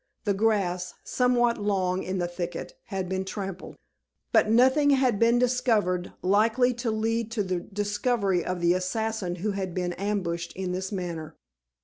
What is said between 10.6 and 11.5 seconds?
this manner.